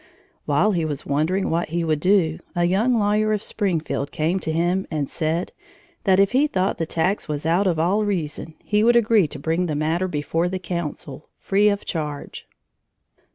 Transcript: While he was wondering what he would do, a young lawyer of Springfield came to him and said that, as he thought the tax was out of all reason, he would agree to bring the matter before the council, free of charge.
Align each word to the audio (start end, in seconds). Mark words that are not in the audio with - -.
While 0.47 0.71
he 0.71 0.83
was 0.83 1.05
wondering 1.05 1.51
what 1.51 1.69
he 1.69 1.83
would 1.83 1.99
do, 1.99 2.39
a 2.55 2.63
young 2.65 2.97
lawyer 2.97 3.33
of 3.33 3.43
Springfield 3.43 4.11
came 4.11 4.39
to 4.39 4.51
him 4.51 4.87
and 4.89 5.07
said 5.07 5.51
that, 6.05 6.19
as 6.19 6.31
he 6.31 6.47
thought 6.47 6.79
the 6.79 6.87
tax 6.87 7.27
was 7.27 7.45
out 7.45 7.67
of 7.67 7.77
all 7.77 8.03
reason, 8.03 8.55
he 8.63 8.83
would 8.83 8.95
agree 8.95 9.27
to 9.27 9.37
bring 9.37 9.67
the 9.67 9.75
matter 9.75 10.07
before 10.07 10.49
the 10.49 10.57
council, 10.57 11.29
free 11.37 11.69
of 11.69 11.85
charge. 11.85 12.47